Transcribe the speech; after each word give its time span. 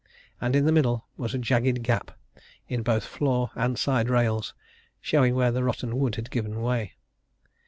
And 0.41 0.55
in 0.55 0.65
the 0.65 0.71
middle 0.71 1.05
was 1.15 1.35
a 1.35 1.37
jagged 1.37 1.83
gap 1.83 2.17
in 2.67 2.81
both 2.81 3.03
floor 3.05 3.51
and 3.53 3.77
side 3.77 4.09
rails, 4.09 4.55
showing 4.99 5.35
where 5.35 5.51
the 5.51 5.63
rotten 5.63 5.99
wood 5.99 6.15
had 6.15 6.31
given 6.31 6.59
way. 6.63 6.93